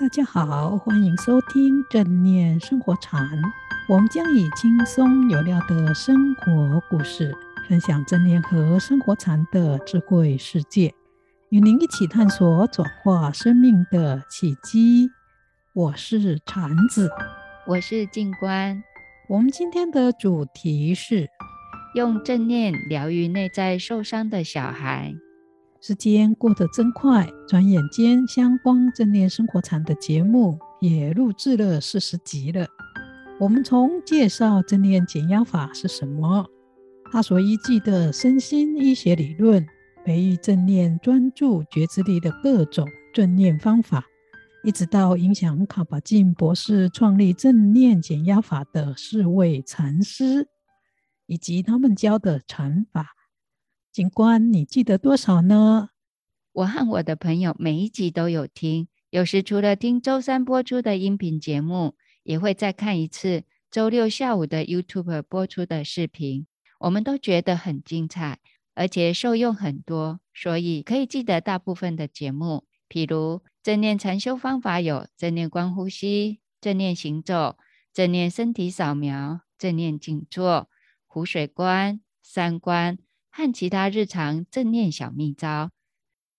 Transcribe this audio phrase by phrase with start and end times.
[0.00, 3.28] 大家好，欢迎收听正念生活禅。
[3.88, 7.36] 我们将以轻松有料的生活故事，
[7.68, 10.94] 分享正念和生活禅的智慧世界，
[11.48, 15.10] 与您一起探索转化生命的契机。
[15.74, 17.10] 我是禅子，
[17.66, 18.80] 我是静观。
[19.28, 21.28] 我们今天的主题是
[21.96, 25.16] 用正念疗愈内在受伤的小孩。
[25.80, 32.66] 时间过得真快，转眼间，香光正念生活禅的节目也录制了四十集了。
[33.38, 36.44] 我们从介绍正念减压法是什么，
[37.12, 39.64] 它所依据的身心医学理论，
[40.04, 42.84] 培育正念专注觉知力的各种
[43.14, 44.04] 正念方法，
[44.64, 50.48] 一直到影响卡巴金博士创立正念减压法的四位禅师，
[51.26, 53.14] 以及他们教的禅法。
[53.98, 55.88] 警官，你记得多少呢？
[56.52, 66.46] 我和我的朋友每一集都有听，有时除了听周三播出的音频节目，也会再看一次周六下午的 YouTube 播出的视频。
[66.78, 68.38] 我们都觉得很精彩，
[68.76, 72.66] 而且受用很多，所以可以记得大部分的节目。
[72.88, 77.56] 譬如正念禅修方法有正念观呼吸、正念行走、
[77.92, 80.70] 正念身体扫描、正念静坐、
[81.08, 82.96] 湖水观、三观。
[83.38, 85.70] 和其他日常正念小秘招，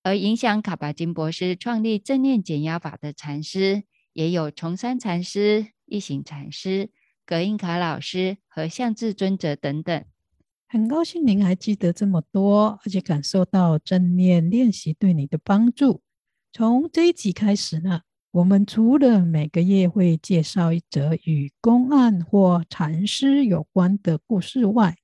[0.03, 6.89] 而影响卡巴金博士创立正念减压法的禅师，也有崇山禅师、一行禅师、
[7.25, 10.03] 葛印卡老师和向智尊者等等。
[10.67, 16.01] 很高兴您还记得这么多，而且感受到正念练习对你的帮助。
[16.51, 24.97] 从这一集开始呢，我们除了每个月会介绍一则与公案或禅师有关的故事外，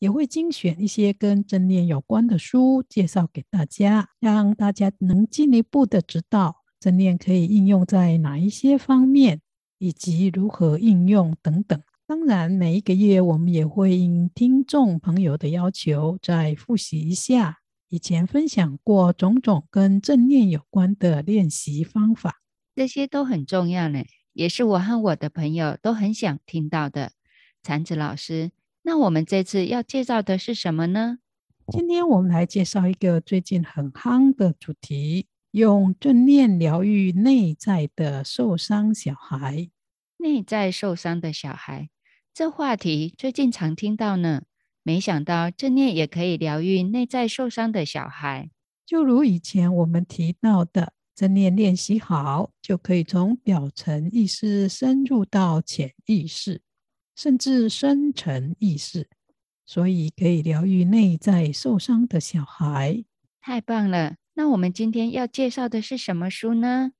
[0.00, 9.42] 也会精选一些跟正念有关的书介绍给大家，让大家能进一步的知道正念可以应用在哪一些方面，
[9.78, 11.78] 以及如何应用等等。
[12.06, 17.58] 当然，每一个月我们也会应听众朋友的要求，再复习一下
[17.90, 22.40] 以前分享过种种跟正念有关的练习方法，
[22.74, 24.02] 这些都很重要呢，
[24.32, 27.12] 也是我和我的朋友都很想听到的。
[27.62, 28.52] 禅子老师。
[28.82, 31.18] 那我们这次要介绍的是什么呢？
[31.68, 39.68] 今天我们来介绍一个最近很夯的主题：用正念疗愈内在的受伤小孩。
[40.16, 41.90] 内在受伤的小孩，
[42.34, 44.42] 这话题最近常听到呢。
[44.82, 48.50] 没想到正念也可以疗愈内在受伤的小孩。
[48.86, 56.62] 就如以前我们提到的，正念练习好，就可以从表层意识深入到潜意识。
[57.20, 59.06] 甚至深层意识，
[59.66, 63.04] 所以可以疗愈内在受伤的小孩。
[63.42, 64.16] 太棒了！
[64.32, 66.92] 那我们今天要介绍的是什么书呢？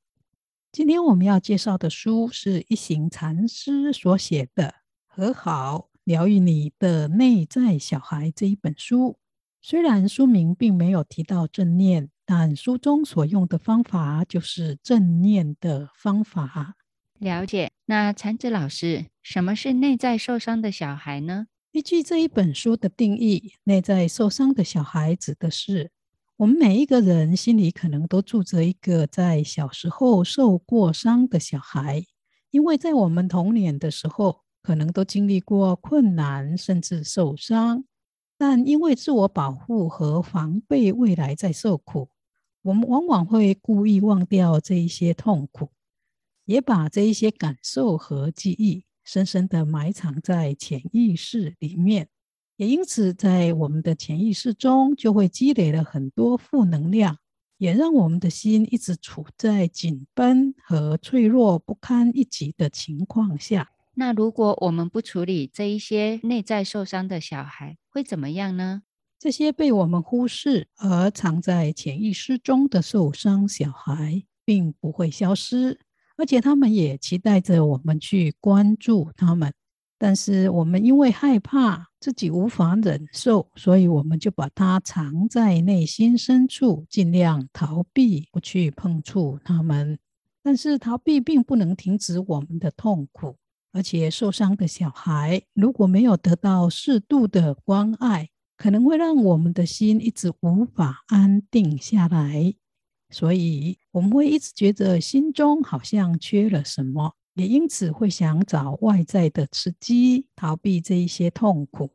[0.70, 4.64] 今天我们要介绍的书是一行禅师所写的
[5.06, 9.16] 《和好疗愈你的内在小孩》这一本书。
[9.62, 16.74] 虽然书名并没有提到正念，但书中所用的方法就是正念的方法。
[17.20, 17.70] 了解。
[17.84, 21.46] 那禅子老师，什么是内在受伤的小孩呢？
[21.72, 25.90] 依据这一本书的定义，内在受伤的小孩指的是
[26.38, 32.02] 我们每一个人心里可能都住着一个在小时候受过伤的小孩，
[32.50, 37.84] 因为在我们童年的时候，可能都经历过困难，甚至受伤，
[38.38, 42.08] 但因为自我保护和防备未来在受苦，
[42.62, 45.68] 我们往往会故意忘掉这一些痛苦。
[46.50, 52.08] 也把这一些感受和记忆深深的埋藏在潜意识里面，
[52.56, 57.18] 也因此在我们的潜意识中就会积累了很多负能量，
[57.58, 63.70] 也让我们的心一直处在紧绷和脆弱不堪一击的情况下。
[63.94, 68.82] 那如果我们不处理这一些内在受伤的小孩，会怎么样呢？
[69.20, 75.78] 这些被我们忽视而藏在潜意识中的受伤小孩，并不会消失。
[76.20, 79.50] 而且他们也期待着我们去关注他们，
[79.98, 89.98] 但是我们因为害怕自己无法忍受，所以我们就把它藏在内心深处，尽量逃避，不去碰触他们。
[90.42, 93.36] 但是逃避并不能停止我们的痛苦，
[93.72, 98.28] 而且受伤的小孩如果没有得到适度的关爱，
[98.58, 102.54] 可能会让我们的心一直无法安定下来。
[103.08, 111.90] 所以我们会一直觉得心中好像缺了什么，也因此会想找外在的刺激，逃避这一些痛苦，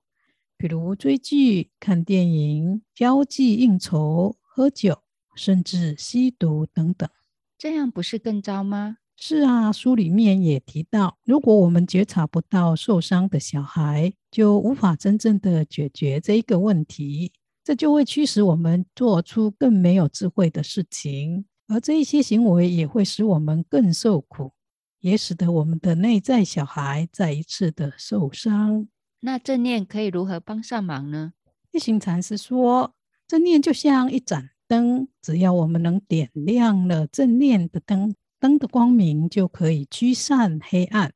[0.57, 4.99] 比如追剧、看电影、交际应酬、喝酒，
[5.35, 7.09] 甚至吸毒等等。
[7.57, 8.97] 这样不是更糟吗？
[9.17, 17.31] 是啊，书里面也提到，如果我们觉察不到受伤的小孩，就无法真正的解决这一个问题，
[17.63, 24.51] 这就会驱使我们做出更没有智慧的事情，而这一些行为也会使我们更受苦，
[24.99, 28.87] 也使得我们的内在小孩再一次的受伤。
[29.21, 31.33] 那正念可以如何帮上忙呢？
[31.71, 32.93] 一行禅师说，
[33.27, 38.15] 正念就像一盏灯，只要我们能点亮了正念的灯。
[38.37, 41.13] 灯的光明就可以驱散黑暗，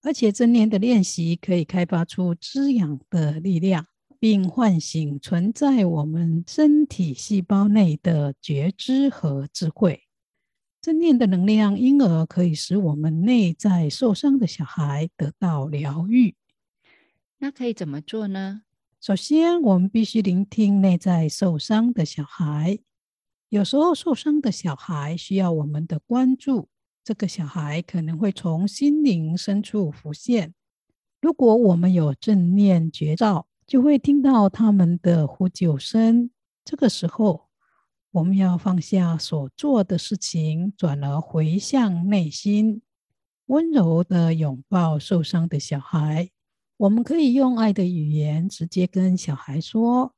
[0.00, 3.86] 而且正念的练习可以开发出滋养的力量，
[4.22, 10.04] 并唤醒存在我们身体细胞内的觉知和智慧。
[10.80, 16.36] 正念的能量因而可以使我们内在受伤的小孩得到疗愈。
[17.38, 18.62] 那可以怎么做呢？
[19.00, 22.78] 首先，我们必须聆听内在受伤的小孩。
[23.48, 26.68] 有时候受伤的小孩需要我们的关注，
[27.02, 30.54] 这个小孩可能会从心灵深处浮现。
[31.20, 36.28] 如果我们有正念觉照，就会听到他们的呼救声。
[36.62, 37.48] 这个时候，
[38.10, 42.82] 我们要放下所做的事情，转而回向内心，
[43.46, 46.28] 温柔的拥抱受伤的小孩。
[46.76, 50.14] 我们可以用爱的语言直接跟小孩说：“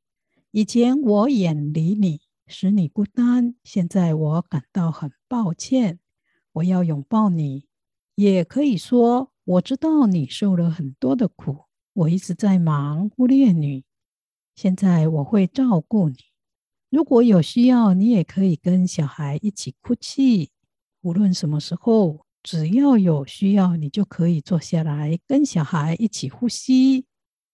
[0.51, 5.99] 以前我远离你。”使你孤单，现在我感到很抱歉。
[6.51, 7.67] 我要拥抱你，
[8.15, 11.64] 也可以说，我知道你受了很多的苦，
[11.95, 13.85] 我一直在忙，忽略你。
[14.53, 16.17] 现在我会照顾你。
[16.89, 20.51] 如果有需要，你也可以跟小孩一起哭泣。
[20.99, 27.05] 无论什么时候，只要有需要，你就可以坐下来跟小孩一起呼吸，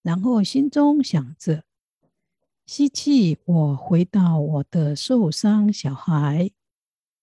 [0.02, 1.62] 然后心中想着。
[2.66, 6.48] 吸气，我回到我的受伤小孩；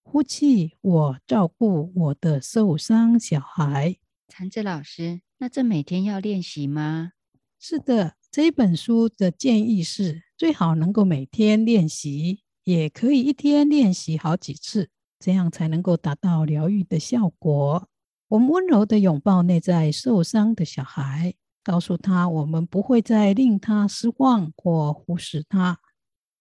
[0.03, 3.97] 呼气，我照顾我的受伤小孩。
[4.29, 7.13] 禅子老师，那这每天要练习吗？
[7.57, 17.87] 是的，这一本书的建议是最好能够每天练习，也可以一天练习好几次，这样才能够达到疗愈的效果。
[18.27, 21.33] 我们温柔地拥抱内在受伤的小孩。
[21.63, 25.79] 告诉他，我们不会再令他失望或忽视他。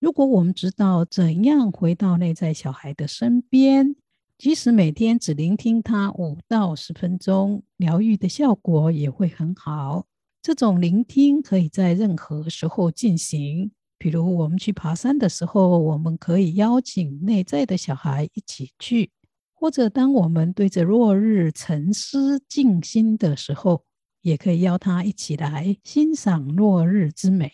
[0.00, 3.94] 如果我们知道怎样回到内在小孩的身边，
[4.38, 10.06] 即使每天只聆听他五到十分钟，疗愈的效果也会很好。
[10.40, 19.10] 这种聆听可以在任何时候进行，比如我们去爬山的时候，我们可以邀请内在的小孩一起去；
[19.52, 23.84] 或者当我们对着落日沉思静心的时候。
[24.22, 27.52] 也可以邀他一起来欣赏落日之美。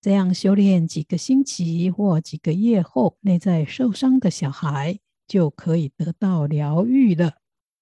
[0.00, 4.98] 这样修炼几个星期或几个月后，内在受伤的小孩
[5.32, 7.36] 就可以得到疗愈了。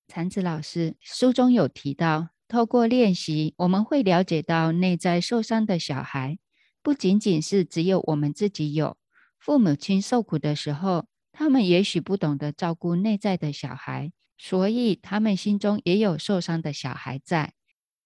[0.07, 6.39] 禅子老师书中有提到，透过练习，我们会了解到内在受伤的小孩，
[6.81, 8.97] 不仅仅是只有我们自己有。
[9.37, 17.55] 父母亲受苦的时候，他们也许不懂得照顾内在的小孩，所以他们心中也有受伤的小孩在。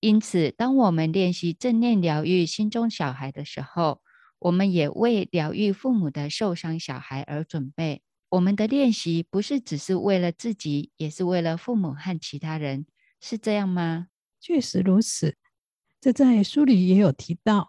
[0.01, 4.01] 因此，当我们练习正念疗愈心中小孩的时候，
[4.39, 8.01] 我们也为疗愈父母的受伤小孩而准备。
[8.35, 12.85] 我们的练习不是只是为了自己，也是为了父母和其他人，
[13.21, 14.09] 是这样吗？
[14.41, 15.37] 确实如此。
[16.01, 17.69] 这在书里也有提到，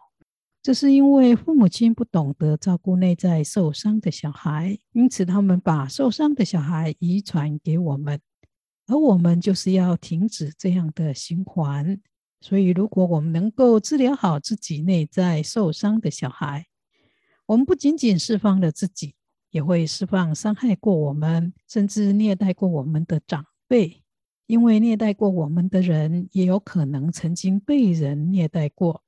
[0.64, 8.20] 这是因为父母亲不懂得照顾内在受伤的小孩，因此他们把受伤的小孩遗传给我们，
[8.88, 12.02] 而我们就是要停止这样的循环。
[12.42, 16.66] 所以，如果我们能够治疗好自己内在受伤的小孩，
[17.46, 19.14] 我们不仅仅释放了自己，
[19.56, 24.04] 也会释放伤害过我们，甚至虐待过我们的长辈。
[24.48, 29.06] 因为虐待过我们的人，也有可能曾经被人虐待过。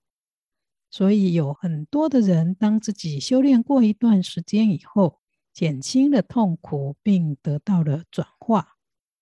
[0.90, 5.20] 所以，有很多的人，当自己修炼过一段时间以后，
[5.54, 8.78] 减轻了痛苦，并得到了转化。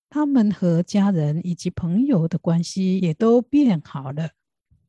[0.07, 4.29] 他们和家人以及朋友的关系也都变好了。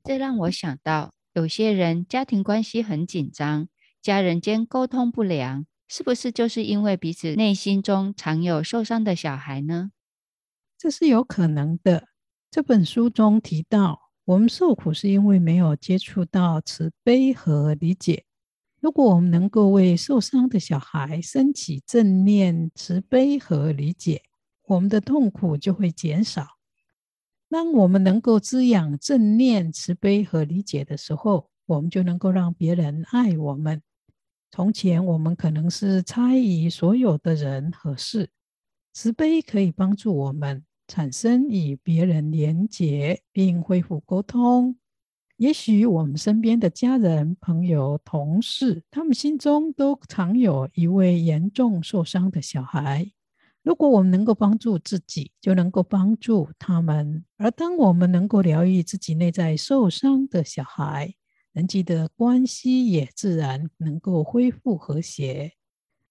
[0.04, 3.68] 这让我想到，有些人家庭关系很紧张，
[4.02, 9.92] 家人间沟通不良，是不是就是因为彼此内心中藏有受伤的小孩呢？
[10.76, 12.08] 这是有可能的。
[12.50, 18.24] 这本书中提到，我们受苦是因为没有接触到慈悲和理解。
[18.80, 24.22] 如果我们能够为受伤的小孩升起正念、慈悲和理解，
[24.64, 26.46] 我们的痛苦就会减少。
[27.48, 33.82] 当我们能够滋养正念、慈悲和理解的时候，我们就能够让别人爱我们。
[34.50, 38.30] 从前我们可能是猜疑所有的人和事，
[38.92, 44.76] 慈悲可以帮助我们产生与别人连结，并恢复沟通。
[45.36, 53.12] 也许我们身边的家人、朋友、同事，他们心中都常有一位严重受伤的小孩。
[53.62, 57.24] 如果我们能够帮助自己，就能够帮助他们。
[57.36, 61.14] 而当我们能够疗愈自己内在受伤的小孩，
[61.56, 65.54] 人际的关系也自然能够恢复和谐，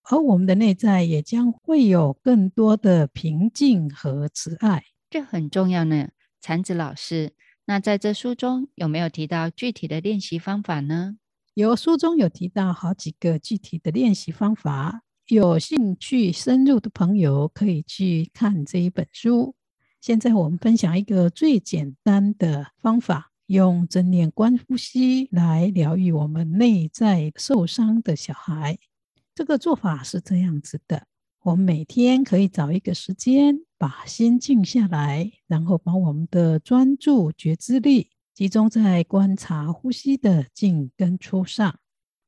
[0.01, 4.85] 而我们的内在也将会有更多的平静和慈爱。
[5.07, 6.09] 这很重要呢，
[6.41, 7.33] 禅子老师。
[7.65, 11.17] 那在这书中有没有提到具体的练习方法呢？
[11.53, 19.53] 有，书中有提到好几个具体的练习方法，有兴趣深入的朋友可以去看这一本书。
[20.01, 28.77] 现在我们分享一个最简单的方法，用正念观呼吸来疗愈我们内在受伤的小孩。
[29.33, 31.07] 这个做法是这样子的。
[31.43, 41.77] 我们每天可以找一个时间，把心静下来，然后把我们的专注觉知力集中在观察呼吸的进跟出上。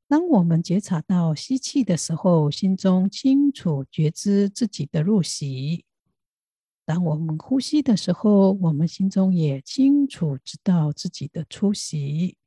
[0.08, 5.84] 当我们觉察到吸气的时候，心中清楚觉知自己的入息；
[6.88, 12.38] 当我们呼吸的时候，我们心中也清楚知道自己的出席。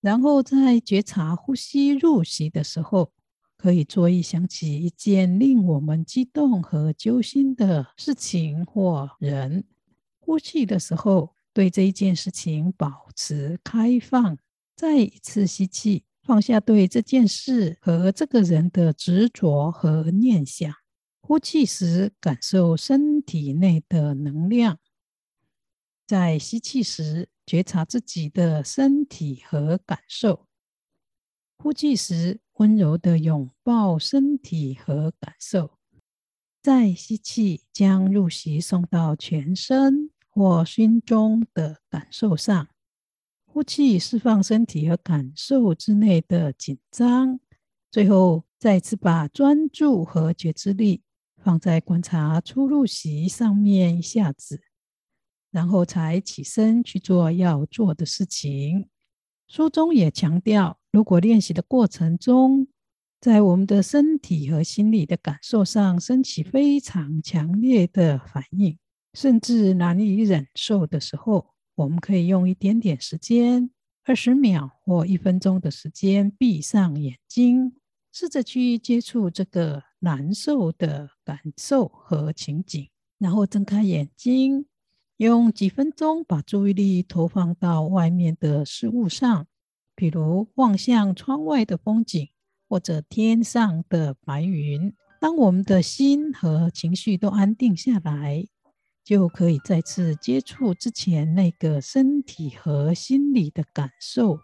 [0.00, 3.10] 然后在觉察呼吸入息的时候，
[3.56, 9.64] 可以做一想起一件令我们激动和揪心的事情或人，
[10.20, 14.38] 呼气的时候，对这一件事情保持开放。
[14.76, 20.72] 再一次吸气，放下对这件事和这个人的执着和念想。
[21.28, 24.78] 呼气时，感受身体内的能量。
[26.06, 30.46] 在吸气时，觉察自己的身体和感受。
[31.58, 35.72] 呼气时，温柔的拥抱身体和感受，
[36.62, 42.68] 在吸气将入息送到全身或心中的感受上，
[43.44, 47.38] 呼气释放身体和感受之内的紧张，
[47.90, 51.02] 最后再次把专注和觉知力
[51.48, 54.60] 放在观察出入席上面一下子，
[55.50, 58.90] 然后才起身去做要做的事情。
[59.46, 60.78] 书中也强调。
[60.92, 62.68] 如果练习的过程中，
[63.18, 68.76] 在我们的身体和心理的感受上升起非常强烈的反应，
[69.14, 73.70] 甚至难以忍受的时候，我们可以用一点点时间，
[74.04, 77.72] 二十秒或一分钟的时间，闭上眼睛，
[78.12, 82.88] 试着去接触这个难受的感受和情景，
[83.18, 84.66] 然后睁开眼睛，
[85.18, 89.46] 用几分钟把注意力投放到外面的事物上。
[89.94, 92.28] 比如望向窗外的风景，
[92.68, 94.94] 或者天上的白云。
[95.20, 98.46] 当我们的心和情绪都安定下来，
[99.02, 104.38] 就可以再次接触之前那个身体和心理的感受。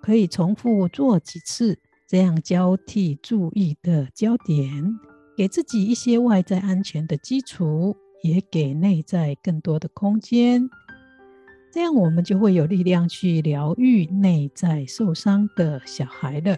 [0.00, 1.78] 可以重复做几次，
[2.10, 4.98] 这样交替注意的焦点，
[5.36, 10.68] 给自己一些外在安全的基础，也给内在更多的空间。
[11.72, 16.56] 这样，我们就会有力量去疗愈内在受伤的小孩了。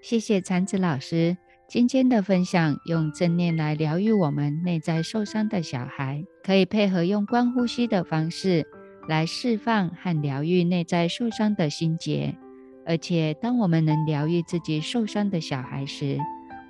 [0.00, 1.36] 谢谢禅子老师
[1.68, 8.66] 今天的分享，用正念来疗愈我们内在受伤的小孩，可以配合用观呼吸的方式
[9.06, 12.34] 来释放和疗愈内在受伤的心结。
[12.86, 16.18] 而且，当我们能疗愈自己受伤的小孩时，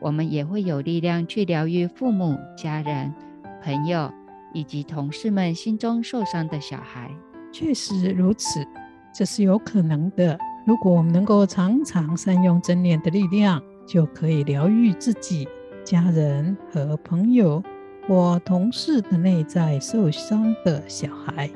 [0.00, 3.14] 我们也会有力量去疗愈父母、家人、
[3.62, 4.11] 朋友
[4.52, 7.11] 以及同事们心中受伤的小孩。
[7.52, 8.67] 确实如此，
[9.14, 10.38] 这是有可能的。
[10.67, 15.49] 如果我们能够常常善用正念的力量，就可以疗愈自己、
[15.85, 17.62] 家人和朋友
[18.07, 21.50] 或同事的内在受伤的小孩。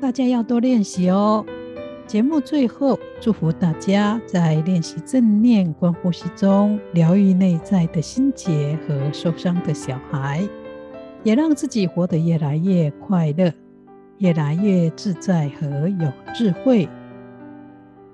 [0.00, 1.44] 大家要多练习哦。
[2.08, 10.42] 节目最后，祝福大家在练习正念观呼吸中，疗愈内在的心结和受伤的小孩，
[11.22, 13.52] 也让自己活得越来越快乐。
[14.18, 16.88] 越来越自在和有智慧。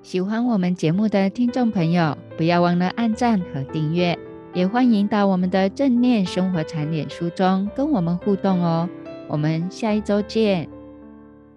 [0.03, 4.19] 喜欢我们节目的听众朋友，不要忘了按赞和订阅，
[4.53, 8.87] 也欢迎到我们的正念生活禅脸书中跟我们互动哦。
[9.29, 10.69] 我们下一周见，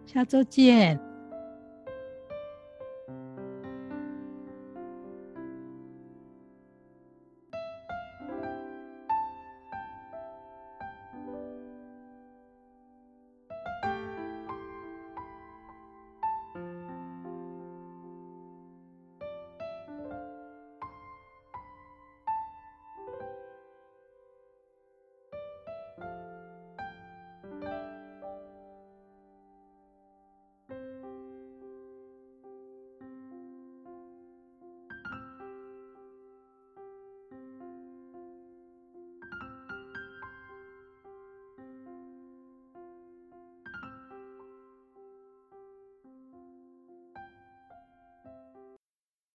[0.06, 1.07] 下周见。